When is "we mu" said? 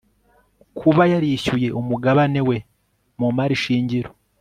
2.47-3.29